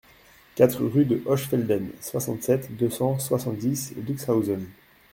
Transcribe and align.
quatre 0.55 0.83
rue 0.83 1.05
de 1.05 1.21
Hochfelden, 1.27 1.91
soixante-sept, 2.01 2.71
deux 2.75 2.89
cent 2.89 3.19
soixante-dix, 3.19 3.93
Lixhausen 4.07 4.65